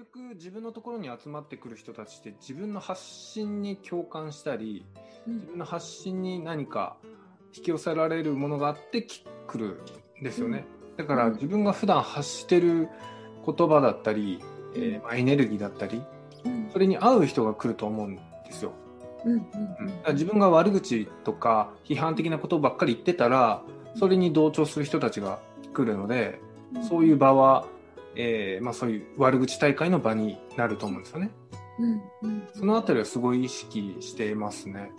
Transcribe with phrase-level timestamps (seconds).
[0.00, 4.86] 局自分のところに集まってくる人たちって自分の発信に共感したり、
[5.26, 5.34] うん。
[5.34, 6.96] 自分の発信に何か
[7.54, 9.82] 引き寄せられるものがあってき来る
[10.20, 10.64] んですよね。
[10.96, 11.32] だからうん。
[11.34, 12.88] 自分が普段発してる
[13.44, 14.40] 言葉だったり、
[14.74, 16.02] えーまあエネルギーだったり、
[16.44, 16.70] うん。
[16.72, 18.22] それに合う人が来ると思うんで
[18.52, 18.72] すよ。
[19.26, 19.40] うんうん
[20.06, 20.12] うん。
[20.14, 23.62] 自分が悪口とか批判的なことばっかり言ってたら
[23.96, 25.40] それに同調する人たちが
[25.74, 26.40] 来るので
[26.74, 26.84] うん。
[26.84, 27.66] そういう場は、
[28.16, 31.30] えーまあ、そういう悪口大会の場になると思うんですよね。
[31.78, 34.90] うんうんそのあたりはすごい意識していますね。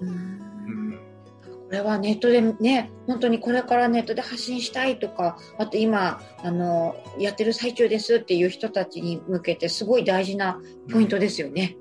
[0.00, 0.98] うんうん
[1.68, 11.76] これはネットでね、本当にこれからネットで発信したいとか、あと今、あの、やってる最中ですっていう人たちに向けてすごい大事なポイントですよね。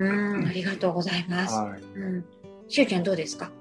[0.00, 1.54] うんうん、ありがとうございます。
[1.54, 2.24] はいうん。
[2.66, 3.52] しゅうちゃんどうですか？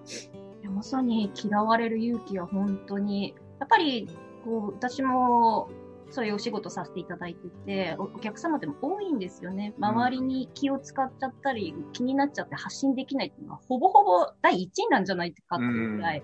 [0.74, 4.10] まさに嫌われる勇気は本当に、やっぱり、
[4.44, 5.70] こう、私も、
[6.12, 9.74] そういうお仕事させていただいてて、おお客様でも多いんですよね。
[9.80, 16.24] 周りに気を使っちゃったり、気になっちゃって発信できないっていうのは、ほぼほぼ第一位なんじゃないかっていうぐらい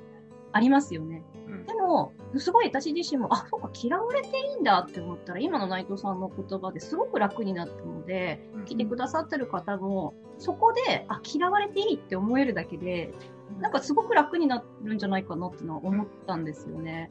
[0.51, 1.23] ありますよね。
[1.47, 13.13] うんでも、すごい私自身も、あ、そうか、嫌われていいんだって思ったら、今の内藤さんの言葉ですごく楽になったので、うん来てくださってる方も、そこで、あ、嫌われていいって思えるだけで、
[13.59, 17.09] なんかすごく楽になるんじゃないかなってのは思ったんですよね。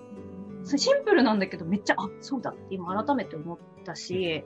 [0.66, 4.44] シンプルなんだけど、めっちゃ、あ、そうだって今改めて思ったし、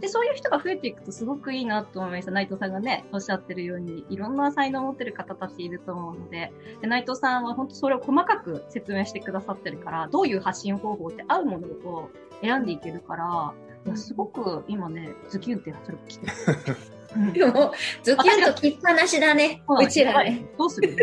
[0.00, 2.30] で、そういう人が増えていくとすごくいいなと思いました。
[2.30, 6.50] 内藤さんがね、おっしゃってるように、いろんな才能を持ってる方たちいると思うので、
[6.80, 12.08] で内藤さんは本当それを細かく説明してくださってるから、どういう発信方法って合うものを
[12.40, 13.52] 選んでいけるから、
[13.84, 16.32] いや、すごく今ね、ズキュンってそれが来てる。
[17.16, 19.62] うんでも、ズキュンときっぱなしだね。
[19.68, 20.46] うちらね。。
[20.58, 20.94] どうする？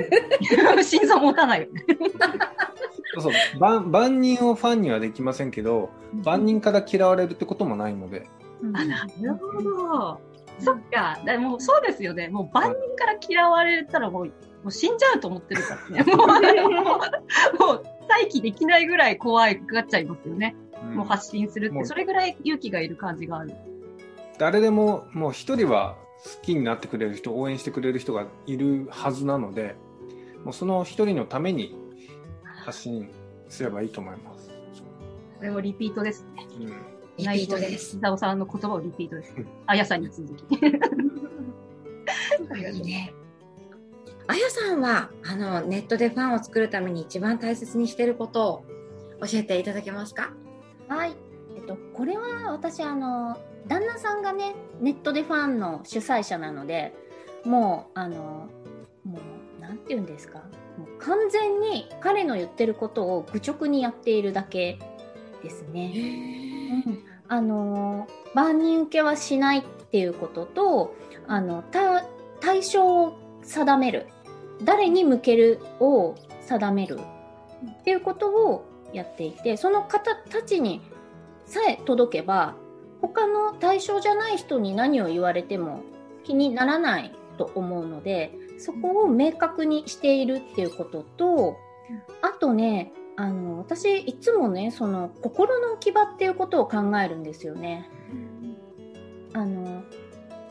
[0.84, 1.86] 心臓持たないよね。
[3.14, 5.90] そうそう万万人をファンにはできませんけど
[6.24, 8.28] 万人から嫌われるってこともないので、
[8.74, 10.22] あ、なるほど。
[10.60, 11.20] そっか。
[11.26, 12.28] でもうそうですよね。
[12.28, 14.32] もう万人から嫌われたらもう、も
[14.66, 16.16] う死んじゃうと思ってるからね。
[16.16, 20.56] もうね、もう、もう再起できないぐらい怖いがっちゃいますよね。
[20.58, 20.64] うん
[20.96, 23.54] もう発信するって、それぐらい勇気がいる感じがある。
[24.38, 29.76] 誰でももう一人は好きになってくれる人応援してくれる人がいるはずなので
[30.44, 31.76] もうその一人のために
[32.64, 33.10] 発信
[33.50, 34.50] すればいいと思います。
[35.38, 36.46] これもリピートですね。
[36.60, 36.74] うん
[37.18, 37.98] リピートです。
[37.98, 39.48] 伊沢さんの言葉をリピートですうん。
[39.68, 40.56] あやさんに続き。
[40.56, 40.58] い
[42.80, 43.14] いね。
[44.26, 48.64] あやさんは、あの、ネットでファンを作るために一番大切にしていることを
[49.22, 50.34] 教えていただけますか？
[50.88, 51.14] はい。
[51.56, 53.38] えっと、これは私、あの、
[53.68, 56.96] 旦那さんがね、ネットでファンの主催者なので、
[57.46, 58.48] もう、あの、
[59.84, 60.40] て言うんですか？
[60.78, 64.80] もう完全に彼の言ってることを愚直にやっているだけ
[65.44, 66.84] ですね。
[66.86, 70.94] うんあの万人受けはしないっていうことと
[71.26, 72.04] あのた
[72.42, 74.08] 対象を定める
[74.64, 77.00] 誰に向けるを定める
[77.66, 80.82] っていうことをやっていてその方たちに
[81.46, 82.56] さえ届けば
[83.02, 85.82] 他の対象じゃない人に何を言われても
[86.24, 91.58] 気にならないと思うのでそこを明確にしているっていうことと
[92.22, 97.90] あとねあの私いつもねその心の置き場っていうことを考えるんですよね。
[99.34, 99.84] あの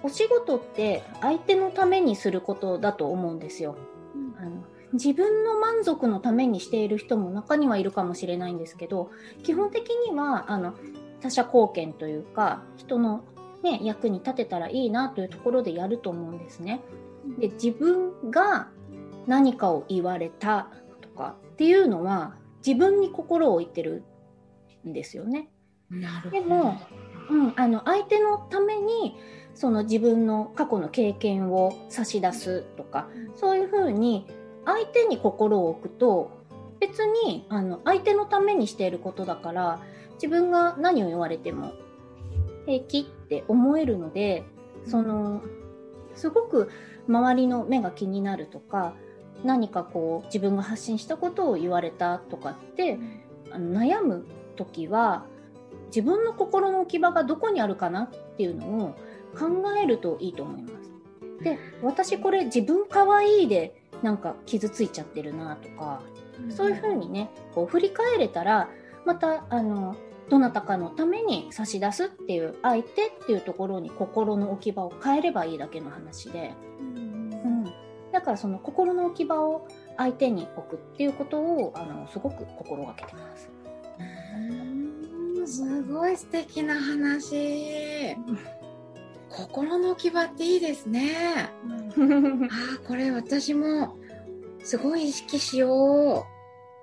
[0.02, 3.76] お仕事って相手のためにすることだと思うんですよ。
[4.38, 9.10] あの自分の満足のためにしている人も中にはいるかもしれないんですけど
[9.42, 10.74] 基本的にはあの
[11.20, 13.24] 他者貢献というか人の、
[13.62, 16.80] ね、役に立てたらいいなというところでやると思うんですね。
[17.38, 18.68] で自分が
[19.26, 20.68] 何かを言われた
[21.00, 22.34] とかっていうのは
[22.66, 24.04] 自分に心を置いてる
[24.86, 25.48] んですよね。
[25.90, 26.80] なるでも、
[27.30, 29.16] うん、あの相手のために
[29.54, 34.26] その自分の過去の経験を差し出すとかそういうふうに
[34.64, 36.30] 相手に心を置くと
[36.80, 39.82] 別にあの相手のためにしていることだから
[40.14, 41.72] 自分が何を言われても
[42.66, 44.44] 平気って思えるので
[44.86, 45.42] その
[46.14, 46.70] すごく
[47.08, 48.94] 周りの目が気になるとか
[49.44, 52.98] 何かこう自分が発信したことを言われたとかって
[53.50, 54.24] あの悩む
[54.56, 55.24] 時は
[55.86, 58.96] 自分の心の置き場がどこにあるかなっていうのを
[59.38, 60.92] 考えるといいと思います。
[61.42, 66.00] で私これ自分可愛いでなんか傷ついちゃってるなとか
[66.50, 68.68] そういうふうにねこう振り返れたら
[69.04, 69.96] またあの
[70.32, 77.64] どなたかのために差し出すっていう相手っていうところに心の置き場を変えればいいだけの話で、うん、
[78.12, 79.68] だからその心の置き場を
[79.98, 83.50] 相手に置くっていうことをあのすごく心がけてます。
[84.40, 88.16] うんすごい素敵な話。
[89.28, 91.14] 心の置き場っていいですね。
[91.36, 91.50] あ
[92.80, 93.98] あ、これ私も
[94.62, 96.31] すごい意識しよう。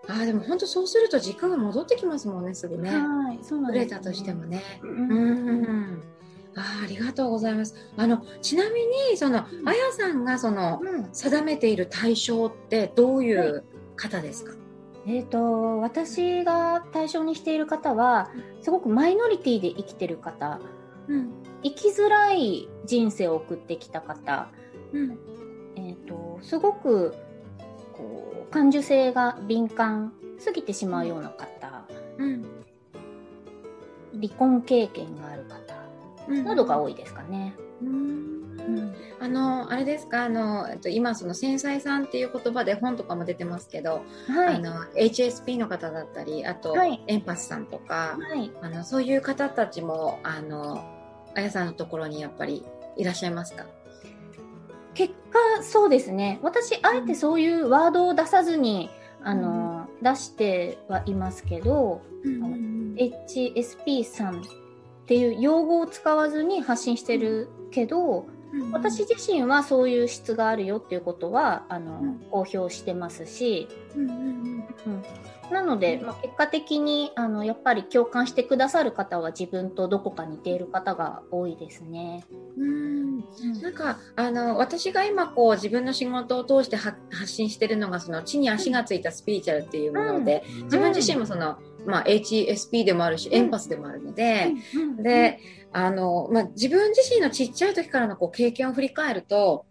[0.09, 2.89] ああ、でも本当そうすると時間が戻ってきますもんね、すぐね。
[2.89, 4.61] はい、そうなんです、触れたとしてもね。
[4.81, 4.88] う。
[4.88, 6.03] うんん。
[6.56, 7.75] ああ、ありがとうございます。
[7.95, 13.63] あの、ちなみに、その、あやさんがその、うん定めている対象ってどういう
[13.95, 14.53] 方ですか、
[15.06, 18.29] えー、と私が対象にしている方は
[18.61, 20.59] すごくマイノリティで生きてる方
[21.07, 21.31] うん。
[21.63, 24.50] 生きづらい人生を送ってきた方、
[24.94, 25.17] うん。
[25.75, 27.15] えー、とすごく
[28.51, 31.85] 感受性が敏感すぎてしまうような方。
[32.17, 32.45] うん。
[34.13, 35.75] 離婚経験がある方。
[36.27, 36.43] うん。
[36.43, 37.55] などが多いですかね。
[37.81, 37.89] うん。
[38.59, 38.95] うん。
[39.19, 47.03] あの、あれですか、あの、えっと、今、その繊細さんっていう言葉で本とかも出てますけど、はい、あの、HSP の方だったり、あと、はい。
[47.07, 50.83] エンパスさんとか、はい、あの、そういう方たちも、あの、
[51.35, 52.65] あやさんのところにやっぱり
[52.97, 53.65] いらっしゃいますか？
[55.29, 56.39] 結果そうですね。
[56.41, 58.89] 私あえてそういうワードを出さずに、
[59.21, 62.95] あの出してはいますけど、うん。
[62.95, 64.43] HSP さんっ
[65.05, 68.27] ていう用語を使わずに発信してるけど、
[68.71, 72.19] 私自身はそういう質があるよっていうことはあの、うん。
[72.31, 74.63] 公表してますし、うんうん
[75.51, 82.23] なので、まあ、結果的にあのやっぱり共感してくださる方は自分とどこか似ている方が多いですね。
[82.57, 83.19] うん。
[83.61, 93.35] なんかあの私が今こう自分の仕事を通しては発信してるのがその地に足がついたスピリチュアルっていうもので、自分自身もその、まあ、HSP でもあるし、うん。
[93.35, 95.03] エンパスでもあるので、うん。
[95.03, 95.39] で、
[95.71, 99.66] あの、まあ、自分自身のちっちゃい時からのこう経験を振り返ると、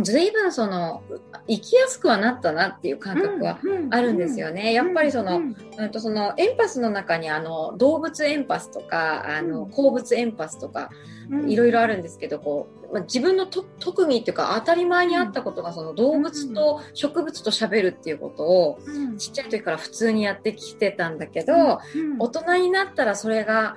[0.00, 1.02] 随分その、
[1.46, 3.58] 生きやすくはなったなっていう感覚は
[3.90, 4.72] あるんですよね。
[4.72, 5.56] やっぱりその、うん。
[5.76, 9.70] うんとそのエンパスの中にあの動物エンパスとかあのうん。
[9.70, 10.90] 鉱物エンパスとか
[11.30, 11.50] うん。
[11.50, 19.18] いろいろあるんですけどこうまあ自分のと特技っていうか当たり前にあったことがその動物と植物と喋るっていうことをうん。
[19.18, 22.18] ちっちゃい時から普通にやってきてたんだけどうん。
[22.18, 23.76] 大人になったらそれが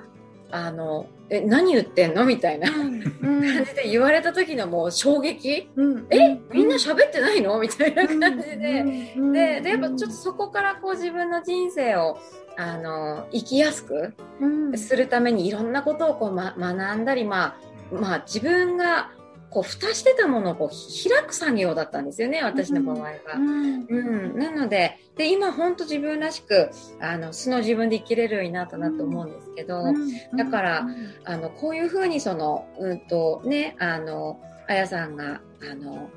[0.50, 2.24] あのえ何言ってんの？
[2.24, 2.70] みたいな。
[2.70, 3.02] うん。
[3.02, 5.68] 感じで言われた時のもう衝撃？
[5.74, 6.06] うん。
[6.10, 6.38] え？
[6.52, 7.58] みんな喋ってないの？
[7.58, 8.80] みたいな感じで。
[9.16, 9.32] うん。
[9.32, 12.18] で、で、やっぱちょっとそこからこう自分の人生を、
[12.56, 14.78] あの、生きやすくうん。
[14.78, 17.56] するためにいろんなことをこう、ま、学んだり、ま
[17.92, 19.10] あ、まあ自分が
[19.56, 23.16] こう蓋してたものをこうひ開く作業だったんですよね、私の場合は。
[23.36, 26.68] うんうん、なので、で、今本当自分らしく、
[27.00, 29.82] あの、素の自分で生きれるようになったなと思うんですけど、
[30.36, 30.86] だから
[31.24, 34.38] あの、こういうふうにその、うんと、ね、あの、
[34.68, 36.10] あやさんが、あの、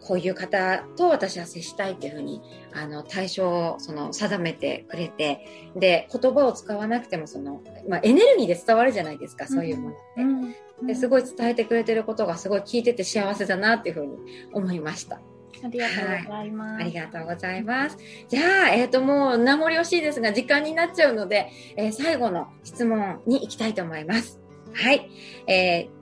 [0.00, 2.40] こういう方と私は接したいっていうふうに、
[2.72, 10.22] あの、対象を、その、定めてくれて、で、言葉を使わなくても、その、まあ、エネルギーで伝わるじゃないですか、そういうものって。
[10.22, 14.16] うんですごい伝えてくれてることがすごい聞いてて幸せだなっていうふうに
[14.52, 15.20] 思いました。
[15.64, 16.82] ありがとうございます。
[16.82, 17.98] ありがとうございます。
[18.28, 24.38] じゃあ、えっ、と、もう名残惜しいですが、時間になっちゃうので、えー最後の質問に行きたいと思います。
[24.72, 25.10] はい。
[25.46, 25.96] えー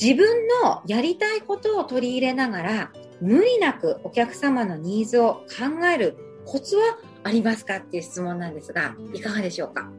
[0.00, 6.16] 自分のやりたいことを取り入れながら、無理なくお客様のニーズを考える
[6.46, 9.90] コツはありますかっていう質問なんですが、いかがでしょうか？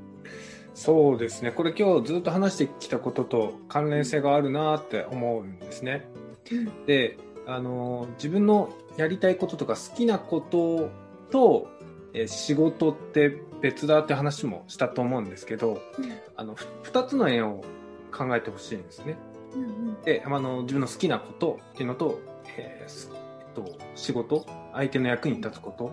[0.80, 1.52] そうですね。
[1.52, 6.07] これ今日ずっと話してきたことと関連性があるなって思うんですね。
[6.88, 10.90] であの自分のやりたいこととか好きなこと
[11.31, 11.68] と、
[12.14, 15.81] えー仕事って別だって話もしたと思うんですけど、
[16.38, 17.66] あのふ2つの円を
[18.14, 19.18] 考えてほしいんですね。
[20.06, 22.21] であの自分の好きなことっていうのと,、
[22.57, 25.92] えーすえっと仕事相手の役に立つこと。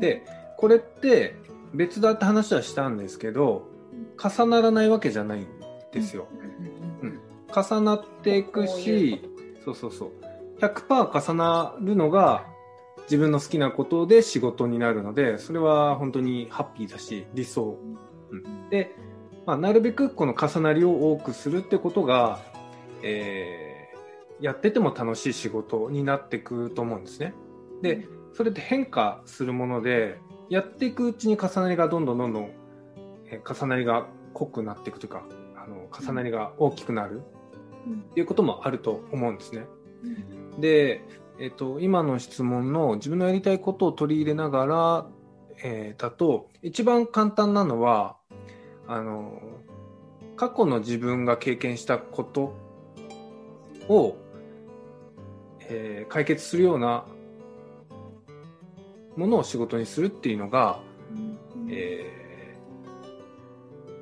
[0.00, 0.24] で
[0.56, 1.36] これって
[1.72, 3.67] 別だって話はしたんですけど
[4.22, 5.46] 重ならないわけじゃないん
[5.92, 6.28] ですよ。
[7.54, 9.22] 重なっていくし
[9.64, 10.12] そうそうそう。
[10.60, 12.46] 100%重なるのが
[13.02, 17.78] 自分の好きなことで仕事になるのでそれは本当にハッピーだし理想、
[18.30, 18.94] うん、で、
[19.46, 22.40] まあ、なるべくこの重なりを多くするってことが、
[23.02, 23.78] えー
[24.40, 27.34] やってても楽しい仕事になっていくと思うんですね。
[27.82, 32.50] でそれって変化するものでやっていくうちに重なりがどんどんどんどん、
[33.30, 35.22] えー重なりが濃くなっていくというか
[35.56, 37.22] あの重なりが大きくなる。
[37.88, 39.64] っていうこともあると思うんですね。
[40.58, 41.00] で、
[41.38, 45.06] えっと今の質問の自分のやりたいことを取り入れながら、
[45.62, 48.16] えーだと一番簡単なのは
[48.86, 49.40] あの
[50.36, 52.54] 過去の自分が経験したこと
[53.88, 54.16] を、
[55.60, 57.06] えー解決するような
[59.16, 60.80] ものを仕事にするっていうのが、
[61.70, 62.17] えー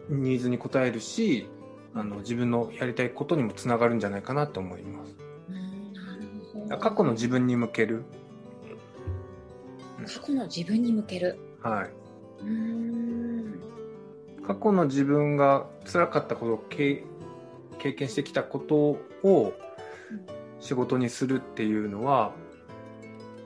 [0.08, 1.48] ニーズに応えるし、
[1.94, 5.16] あの、自分のやりたいことにもつながるんじゃないかなと思います。
[6.78, 8.04] 過去の自分に向ける。
[10.06, 11.38] 過去の自分に向ける。
[11.62, 11.90] はい。
[14.46, 17.02] 過去の自分が辛かったことを経
[17.78, 19.52] 経験してきたことを
[20.60, 22.32] 仕事にするっていうのは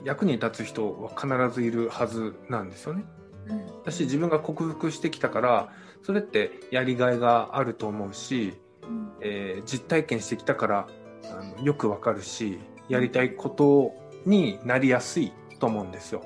[0.05, 3.05] 役に立つ人は必ずいるはずなんですよね。
[3.49, 10.89] うん私自分が克服してきたからそれってやりがいがあると思うし、うんえー実体験してきたから
[11.25, 13.95] あのよくわかるしやりたいこと
[14.27, 16.23] になりやすいと思うんですよ。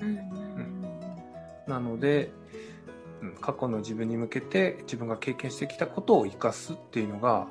[0.00, 0.82] うんうん
[1.66, 2.30] なので、
[3.22, 7.48] うん過去の自分に向けて自分が経験してきたことを生かすっていうのが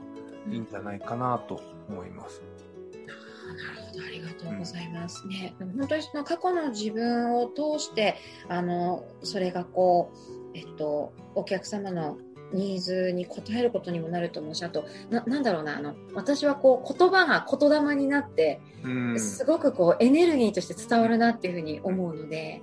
[0.49, 2.41] いいんじゃないかなと思います。
[2.47, 5.27] あーなるほど、ありがとうございます。
[5.27, 8.15] ね、でも本当にその過去の自分を通して、
[8.47, 12.17] あの、それがこう、えっと、お客様の
[12.53, 22.61] ニーズに応えることにもなると思うし、あと、ななんだろうな、あの、私はこう、言葉が言霊になって、うんすごくこう、エネルギーとして伝わるなっていうふうに思うので、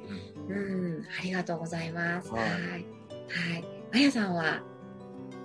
[0.49, 2.31] うん、ありがとうございます。
[2.31, 2.39] は。
[2.39, 2.85] はいいはい。
[3.95, 4.63] あやさんは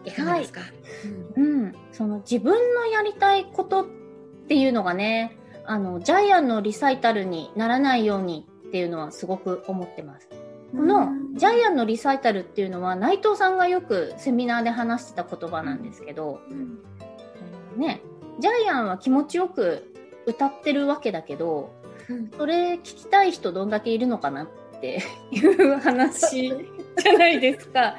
[0.05, 0.61] いかがですか、
[1.35, 3.85] うん、その自分のやりたいことっ
[4.47, 10.29] ていうのがね、あの、ジャイアンのリサイタルにならないようにっていうのはすごく思ってます。
[10.71, 16.79] このジャイアンのリサイタルっていうのは内藤さんがよくセミナーで話してた言葉なんですけど、うん。
[17.79, 18.01] ね、
[18.39, 19.93] ジャイアンは気持ちよく
[20.25, 21.71] 歌ってるわけだけど、
[22.09, 22.31] うん。
[22.37, 24.47] それ聞きたい人どんだけいるのかなっ
[24.81, 26.49] て いう話
[26.97, 27.95] じゃないですか。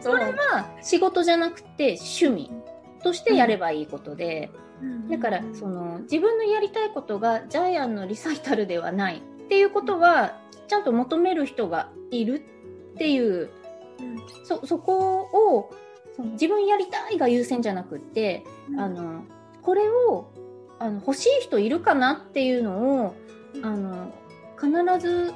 [0.00, 2.50] それは仕事じゃなくて趣味
[3.02, 4.50] としてやればいいことで、
[5.10, 10.38] だからその自分のやりたいことがジャイアンのリサイタルではないっていうことは
[10.70, 12.44] ちゃんと求める人がいる
[12.94, 13.50] っていう
[14.44, 15.74] そそこを
[16.14, 18.44] その自分やりたいが優先じゃなくって、
[18.78, 19.24] あの
[19.62, 20.30] これを
[20.78, 23.16] あの欲しい人いるかなっていうのを
[23.64, 24.12] あの
[24.60, 25.34] 必ず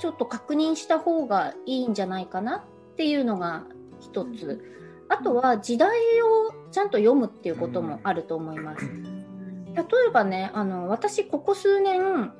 [0.00, 3.64] ちょっと確認した方がいいんじゃないかなっていうのが
[4.00, 4.72] 一つ。
[5.08, 8.84] あとは時代をちゃんと読むっていうこともあると思います。
[8.84, 12.32] 例えばね、あの、私ここ数年、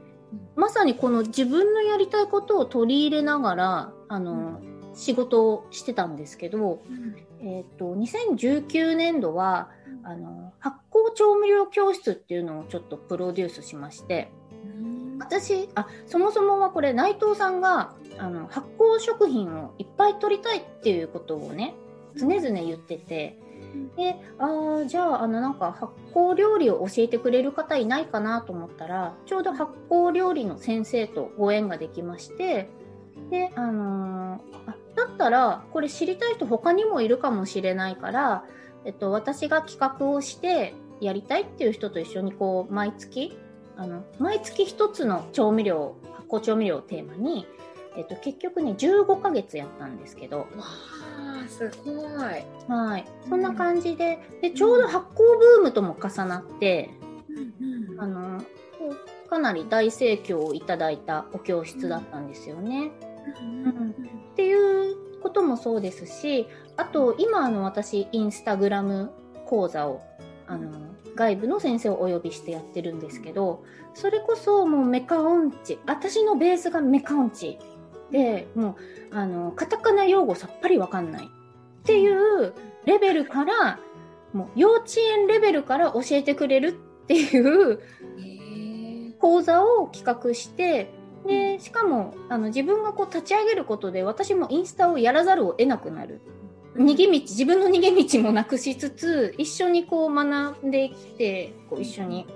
[0.54, 4.60] まさにこの自分のやりたいことを取り入れながら、あの、
[4.94, 6.80] 仕事をしてたんですけど、
[7.40, 9.70] えっ、と、2019年度は、
[10.02, 14.30] あの、発酵調味料教室っていうのをちょっとプロデュースしまして、
[15.18, 21.74] 私、あ、そもそもはこれ内藤さんが、あの、発酵食品をいっぱい取りたいっていうことをね、
[22.16, 23.38] 常々言ってて、
[23.96, 32.68] で、あ、じゃあ、あの、なんか発酵料理を教えてくれる方いないかなと思ったら、ちょうど発酵料理の先生とご縁ができまして、
[33.30, 38.44] で、あのーあ、だったら、これ知りたい人他にもいるかもしれないから、
[38.84, 43.38] えっと、私が企画をして、やりたいっていう人と一緒にこう、毎月、
[43.76, 47.46] あの、毎月一つの調味料、発酵調味料をテーマに、
[47.96, 50.46] えっと、結局ね、15ヶ月やったんですけど、
[51.44, 52.78] あ、すごい。
[52.78, 53.04] はい。
[53.28, 56.90] そんな感じで、で、ちょうど発酵ブームとも重なって、
[57.98, 58.42] あの、
[59.28, 62.90] かなり大盛況をいただいたお教室だったんですよね。
[64.32, 69.10] っていうこともそうですし、あと、今、あの、私、インスタグラム
[69.46, 70.02] 講座を、
[70.46, 70.70] あの、
[71.16, 73.64] 外部の先生をお呼びしてやってるんですけど、
[73.94, 77.58] それこそもうメカ音痴、私のベースがメカ音痴
[78.10, 78.76] で、も
[79.12, 81.28] う、あの、カタカナ用語さっぱりわかんないっ
[81.84, 83.78] ていうレベルから、
[84.32, 87.80] もう幼稚園レベルから教えてくれるっていう
[89.18, 90.90] 講座を企画して、
[91.26, 96.20] で、しかも、あの、自分がこう立ち上げることで、私もインスタをやらざるを得なくなる。
[96.76, 102.26] 逃げ道、自分の逃げ道もなくしつつ、一緒にこう学んできて、こう一緒に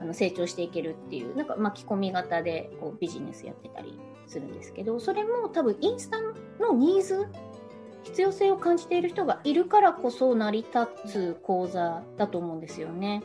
[0.00, 6.18] あの成長していけるっていう、なんか巻き込み型でこうビジネスやってたりするんですけど、それも多分インスタ
[6.60, 7.26] のニーズ、
[8.04, 13.22] 必要性を感じている人がいるからこそ成り立つ講座だと思うんですよね。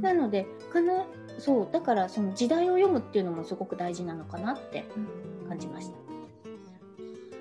[0.00, 1.06] なので、かな、
[1.38, 4.84] そう、だからその時代を読むっていうのもすごく大事なのかなって
[5.48, 5.94] 感じました。
[5.94, 5.98] あ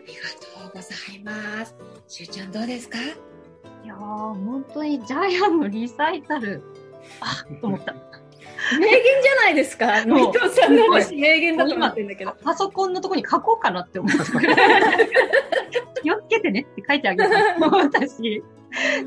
[0.07, 1.75] りがとうございます。
[2.07, 2.97] しゅうちゃんどうですか？
[3.83, 6.61] いやー、本当にジャイアンのリサイタル、
[7.19, 7.95] あと思った。
[8.79, 10.01] 名言じゃないですか。
[10.03, 12.35] そう内藤さんの話名言だと思ってんだけど。
[12.43, 14.23] パソコンのとこに書こうかなって思った。
[16.01, 17.29] 気をつけてねって書いてあげた。
[17.69, 18.43] 私。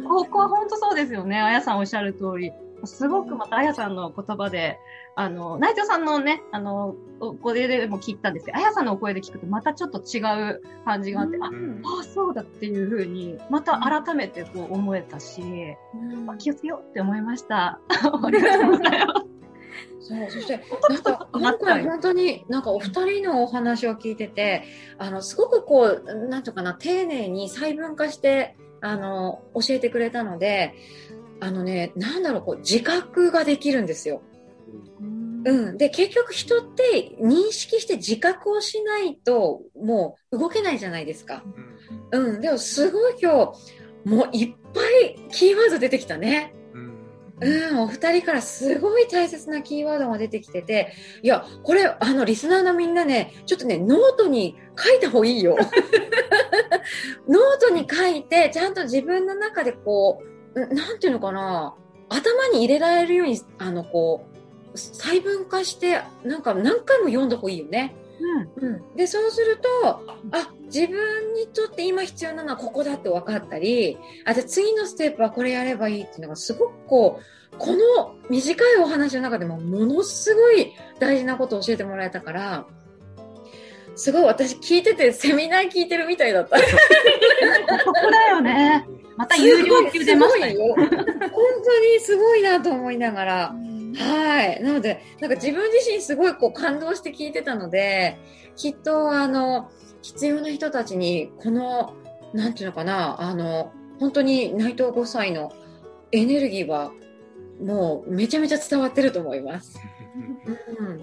[0.06, 1.40] ここは本当そうですよね。
[1.40, 2.52] あやさんおっしゃる通り。
[2.86, 4.78] すごくまたあやさんの言葉で、
[5.16, 15.42] あの、内藤さんのね、あの、お声でも聞いたんですけど、あやさんのお声で聞くとまたちょっと違う感じがあって、あ、うんあそうだっていうふうに、また改めてこう思えたし、
[16.26, 17.78] あ気をつけようって思いました。
[17.88, 19.23] ありがとうございます。
[20.00, 24.64] そう、そして、 なんか、今回本当になんかお二人のお話を聞いてて、
[24.98, 30.74] あの、すごくこう、なんとかな、丁寧に細分化して、あの、教えてくれたので、
[31.40, 34.22] あのね、なんだろう、こう、自覚ができるんですよ。
[35.46, 35.76] うん。
[35.76, 41.42] で、結局人って認識して自覚をしないと、もう動けないじゃないですか。
[41.44, 41.74] うん
[42.14, 42.40] うん。
[42.40, 46.54] でも、すごい今日、もういっぱいキーワード出てきたね。
[47.44, 55.56] うんうん、お二人からすごい大切なキーワードが出てきてて、いや、これ、あの、リスナーのみんなね、ちょっとね、ノートに書いた方がいいよ。
[57.28, 60.22] ノートに書いて、ちゃんと自分の中でこ
[60.54, 61.74] う、んなんていうのかな、
[62.08, 64.26] 頭に入れられるように、あの、こ
[64.74, 67.94] う、細分化して、なんか何回も読んだ方がいいよね。
[68.58, 68.68] うん。
[68.68, 69.88] うん、でそうすると
[70.32, 77.20] あ自分にとって今必要なのはここだって分かったりあじゃあ次のステップはこれやればいいっていうのがすごくこ
[77.52, 82.66] うこの短いお話の中でもものすごい大事なことを教えてもらえたから
[83.96, 86.58] すごい私聞いててセミナー聞いてるみたいだった。
[86.58, 86.64] こ
[87.92, 88.84] こだよね。
[89.16, 93.54] また有料級出ましたよ本当にすごいなと思いながら。
[93.96, 94.62] はい。
[94.62, 98.18] なので、なんか自分自身すごいこう感動して聞いてたので、
[98.56, 99.70] きっとあの、
[100.04, 101.94] 必要な人たちに、この、
[102.34, 105.50] なんていうのかな、あの、本当に内藤5歳の
[106.12, 106.92] エネルギーは、
[107.62, 109.80] もうめちゃめちゃ伝わってると思います。
[110.78, 110.98] うん。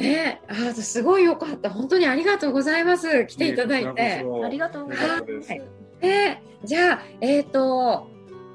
[0.00, 1.70] ねえ、あーすごいよかった。
[1.70, 3.26] 本当にありがとうございます。
[3.26, 4.24] 来ていただいて。
[4.44, 5.50] ありがとうございます。
[5.50, 5.62] はい
[6.00, 8.08] ねえじゃあ、えっ、と、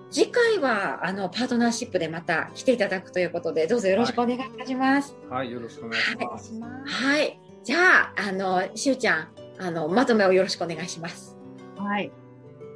[0.09, 5.15] 次回は、あの、パートナーシップでまた来ていただくということで、どうぞよろしくお願いいたします。
[5.29, 6.47] はい、よろしくお願いします。
[6.47, 6.91] します。
[6.91, 7.39] はい。
[7.63, 9.27] じゃあ、あの、しゅうちゃん、
[9.59, 11.37] あの、まとめをよろしくお願いします。
[11.77, 12.11] はい。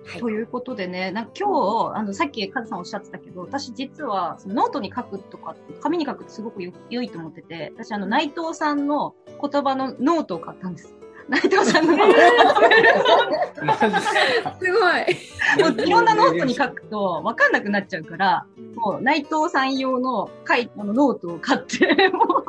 [0.06, 0.30] はいと。
[0.30, 10.96] いうことでね、なんか今日、あの、さっきカズさんおっしゃってたけど、私実は、そのノートに書くとか紙に書くってすごくよ良いと思ってて、私あの、内藤さんの言葉のノートを買ったんです。
[11.30, 11.94] 内藤さんの。
[11.94, 12.00] す
[14.72, 15.86] ごい。
[15.86, 15.90] い。
[15.90, 20.70] ろんなノートに書くと分かんなくなっちゃうから、もう内藤さん用の書い。
[20.76, 22.46] のノートを買って、もう、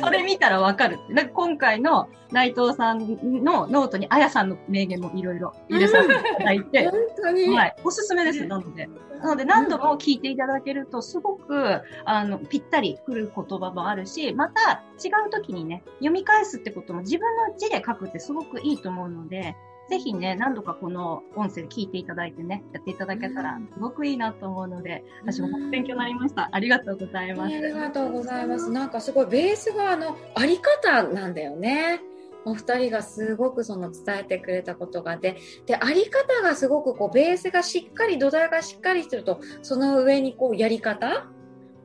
[0.00, 0.98] それ見たら分かる。
[1.10, 2.98] なんか今回の内藤さん
[3.44, 5.22] のノートにあやさんの名言もい。
[5.22, 5.38] ろい。
[5.38, 6.16] ろ入れさせてい。
[6.38, 6.62] ただい。
[6.64, 7.56] て、本当に。
[7.56, 7.76] はい。
[7.84, 8.88] おすすめです、なので。
[9.20, 19.56] なので、何度も聞いていただけると、すごく、あの、ぴったり来る言葉もあるし、また、違う時にね、読み返すってことも自分の字で書くってすごくいいと思うので、
[19.88, 26.50] ぜひね、何度かこの音声で聞いていただいてね、やっていただけたら、すごくいいなと思うので、私も本当勉強になりました。
[26.52, 27.54] ありがとうございます。
[27.54, 28.70] ありがとうございます。
[28.70, 32.02] なんかすごいベースがあのあり方なんだよね。
[32.50, 41.26] お二人がすごくその伝えてくれたことがで、であり方がすごくこうベースがしっかり土台がしっかりしてると、その上にこうやり方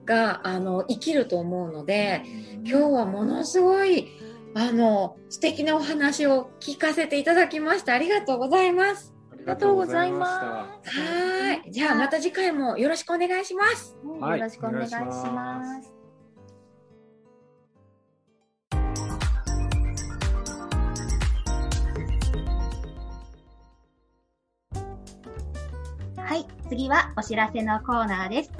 [0.05, 2.23] があの生きると思うので、
[2.65, 4.07] 今日はものすごい
[4.55, 7.93] あの素敵なお話を聞かせていただきました。
[7.93, 9.13] ありがとうございます。
[9.31, 10.99] ありがとうございます。
[10.99, 11.71] はい。
[11.71, 13.97] じゃあまた次回もよろしくお願いします。
[14.19, 14.95] はいよろしくお願いし。
[14.95, 15.92] ます
[26.25, 28.51] はい、次はお知らせのコーナーです。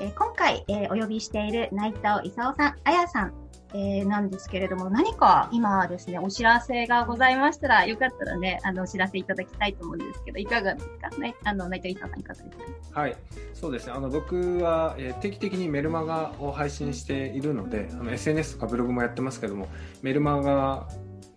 [0.00, 3.32] えー今回、えーお呼びしている内藤勲さん、あやさん、
[3.74, 11.34] えーなんですけれども、何か今ですね、お知らせがございましたら、よかったらね、あの、お知らせいただきたいと思うんですけど、いかがですかね？
[11.44, 13.00] あの、内藤勲さんいかがですか？
[13.00, 13.16] はい、
[13.52, 13.92] そうですね。
[13.94, 19.68] あの僕は、えー定期的にメルマガを配信しているので、あの SNS とかブログもやってますけども、
[20.02, 20.88] メルマガ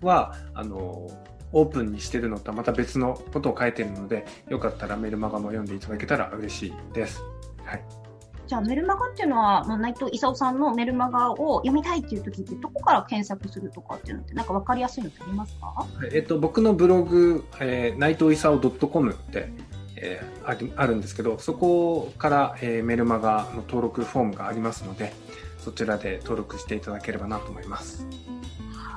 [0.01, 1.07] はあの
[1.51, 7.21] オープンにしてるのとはまた別のことを書いてるので、よかったらメルマガも読んでいただけたら嬉しいです。
[7.63, 7.83] はい。
[8.47, 15.87] じゃあ、メルマガっていうのは、まあ、内藤勲さんのメルマガを読みたいっていう時って、どこから検索するとかっていうのって、なんかわかりやすいのってありますか？
[16.11, 19.49] えっと、僕のブログ、えー、内藤勲 .com って、
[19.95, 25.11] えーあるんですけど、そこから、えーメルマガの登録フォームがありますので、
[25.57, 28.05] そちらで登録していただければなと思います。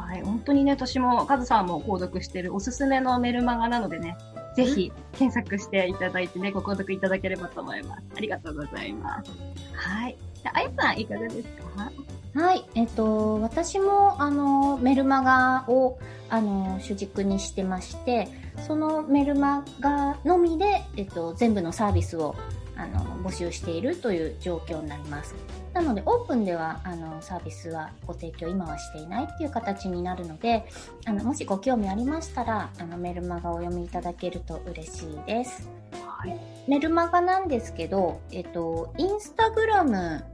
[0.08, 4.16] はい、本当にね、私も、カズさんも購読してるおすすめのメルマガなのでね、
[4.56, 8.02] ぜひ検索していただいてね、ご購読いただければと思います。
[8.16, 9.30] ありがとうございます。
[9.74, 10.16] はい。
[10.34, 11.42] じゃあ、あやさんいかがです
[11.76, 11.92] か？
[12.40, 15.98] はい、えっと、私も、あの、メルマガを、
[16.30, 18.28] あの、主軸にしてまして、
[18.66, 22.34] そのメルマガのみで、えっと、全部のサービスを、
[22.80, 25.34] あの募集しているという状況になります。
[25.78, 30.66] なのでオープンではあのサービスはご提供今はしていないっていう形になるので
[31.06, 35.70] あのもしご興味ありましたらあのメルマガをお読みいただけると嬉しいです。
[35.92, 36.36] はい。
[36.66, 40.24] メルマガなんですけど、えっと、インスタグラム、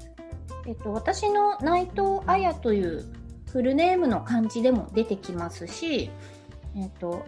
[0.66, 3.04] えっと、私の内藤彩という
[3.52, 6.10] フルネームの漢字でも出てきますし、
[6.74, 7.26] えっと、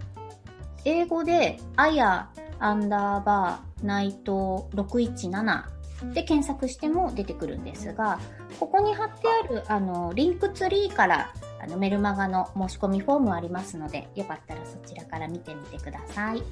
[0.86, 5.75] 英語で、あやアンダーバー内藤617
[6.12, 8.18] で検索しても出てくるんですが、
[8.60, 16.42] ここに貼ってある、あの、リンクツリーから、あの、メルマガの申し込みフォームありますので、よかったらそちらから見てみてください。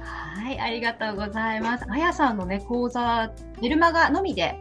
[0.00, 1.84] はい、ありがとうございます。
[1.88, 4.58] あやさんのね、講座、メルマガのみで、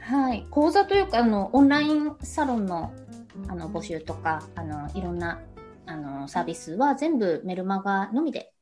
[0.00, 0.46] はい。
[0.50, 2.92] 講座というか、あの、オンラインサロンの、
[3.48, 5.40] あの、募集とか、あの、いろんな、
[5.86, 8.52] あの、サービスは全部メルマガのみで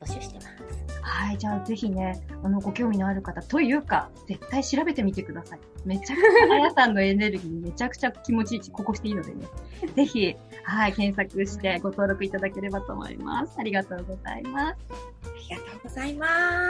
[0.00, 0.81] 募集してます。
[1.14, 5.60] はい、じゃあぜひね、あの、ご興味のある方というか、絶対調べてみてください。
[5.84, 9.46] めちゃくちゃ、あやさんのエネルギーめちゃくちゃ気持ちいいし、ここしていいのでね。
[9.94, 13.54] ぜひ、はい、検索してご登録いただければと思います。
[13.58, 14.76] ありがとうございます。
[15.22, 16.26] ありがとうございま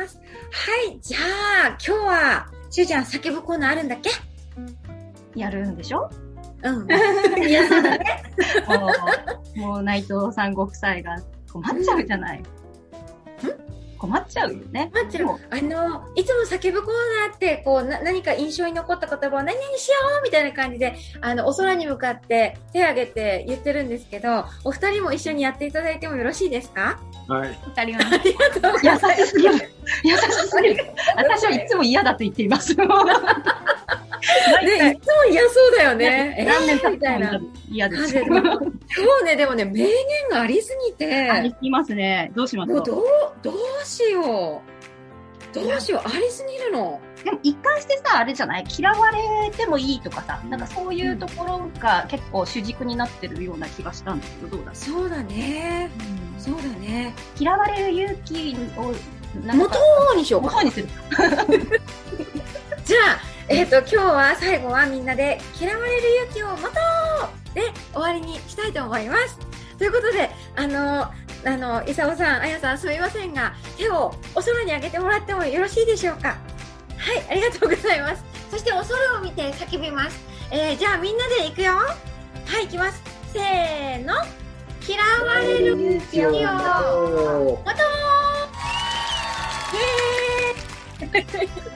[0.08, 0.18] す。
[0.50, 4.10] はい、じゃあ、今日は、しゅうちゃん叫ぶコーナーあるんだっけ？
[5.38, 6.10] やるんでしょ？
[6.64, 6.88] うん。
[7.48, 8.24] いや、そうだね。
[8.68, 8.90] も
[9.56, 11.16] う、もう内藤さんご夫妻が
[11.52, 12.42] 困っちゃうじゃない。
[14.02, 14.90] 困っちゃうよね。
[14.92, 15.26] 待ってる。
[15.28, 15.30] あ
[15.62, 16.94] の、いつも叫ぶコー
[17.28, 26.98] ナーって、こう、な、何か印象に残った言葉を何々しようみたいな感じで、あの、お空に向かって手を挙げて言ってるんですけど、お二人も一緒にやっていただいてもよろしいですか？
[27.28, 27.50] はい。
[27.50, 28.16] わかりました。
[28.16, 29.20] ありがとうございます。
[29.20, 29.54] 優しすぎる。
[30.02, 30.84] 優しすぎる。
[31.16, 32.74] 私はいつも嫌だと言っています。
[34.64, 36.36] ね、いつも嫌そうだよね。
[36.38, 38.16] えー何年経っみたいなても嫌です。
[38.18, 38.40] 今
[39.20, 39.94] 日ね、でもね、名言
[40.30, 42.30] がありすぎて、ありますね。
[42.34, 42.76] どうしましょう。
[42.76, 43.04] もうどう、
[43.42, 45.54] どうしよう。
[45.54, 47.00] どうしよう、ありすぎるの。
[47.24, 48.64] でも一貫してさ、あれじゃない？
[48.78, 55.90] 嫌われてもいいとかさ、なんかそういうところが結構主軸になってるような気がしたんだけど、どうだそうだね。
[56.38, 57.14] そうだね。
[57.38, 58.94] 嫌われる勇気を、
[59.44, 59.76] 元か、
[60.16, 60.48] にしようか。
[60.52, 60.88] 元にする。
[62.84, 67.60] じゃあ、えっ、と、今日は最後はみんなで嫌われる勇気を持とうで
[67.92, 69.38] 終わりにしたいと思います。
[69.76, 71.10] ということで、あの、あ
[71.58, 76.38] の、伊沢さん、あやさん、すみませんが、手をお空に上げてもらってもよろしいでしょうか？
[76.96, 78.24] はい、ありがとうございます。
[78.50, 80.18] そしてお空を見て叫びます。
[80.50, 81.74] えー、じゃあみんなで行くよ。
[81.74, 81.94] は
[82.58, 83.02] い、行きます。
[83.34, 84.14] せーの。
[84.88, 87.58] 嫌われる勇気を持とう
[89.72, 89.76] イ
[91.04, 91.71] エーイ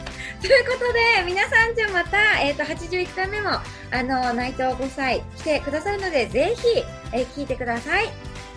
[0.46, 3.50] ということで、皆さんじゃまた、えっ、と、81回目も、
[3.90, 8.12] あの、内藤ご夫妻来てくださるので、ぜひ、えー聞いてください。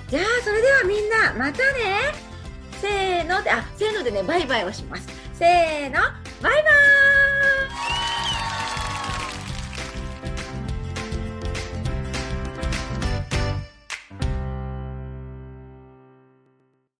[0.08, 2.14] じゃあ、それではみんな、またね
[2.80, 5.08] せーので、あ、せーのでね、バイバイをします。
[5.34, 7.29] せーの、バイバーイ